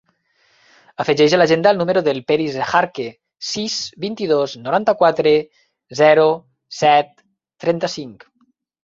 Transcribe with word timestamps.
Afegeix 1.03 1.33
a 1.37 1.39
l'agenda 1.39 1.73
el 1.75 1.81
número 1.81 2.01
del 2.07 2.21
Peris 2.31 2.57
Ejarque: 2.67 3.05
sis, 3.49 3.75
vint-i-dos, 4.07 4.55
noranta-quatre, 4.69 5.35
zero, 6.01 6.25
set, 6.79 7.13
trenta-cinc. 7.67 8.27